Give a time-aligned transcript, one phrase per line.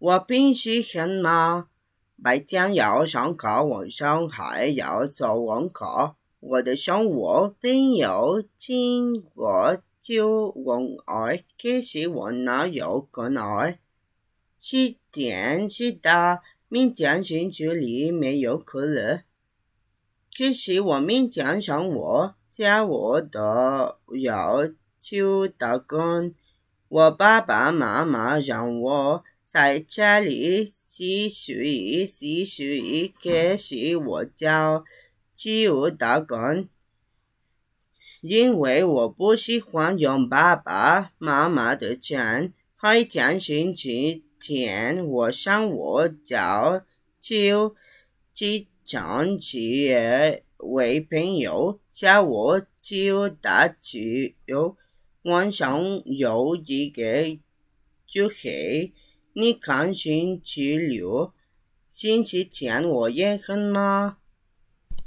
[0.00, 1.68] 我平时很忙，
[2.22, 6.14] 白天要上课，晚上还要做功课。
[6.40, 13.76] 我的生活朋友请我就问爱，可是我哪有可能？
[14.58, 16.40] 是天是大，
[16.70, 19.24] 明天星期里没有课了。
[20.34, 23.38] 可是我明天上我家我都
[24.18, 24.66] 要
[24.98, 26.34] 求打工。
[26.88, 34.46] 我爸爸妈妈让我在家里洗水洗水，可是我就
[35.34, 36.68] 去打工，
[38.20, 42.52] 因为我不喜欢用爸爸妈妈的钱。
[42.82, 46.46] 每天星期天，我上我就
[47.20, 47.52] 去
[48.32, 53.10] 机场去为朋友，下午去
[53.42, 54.76] 打球。
[55.24, 57.02] 晚上有一个
[58.06, 58.92] 聚会，
[59.32, 61.32] 你看星期六、
[61.88, 64.16] 星期天我也很忙。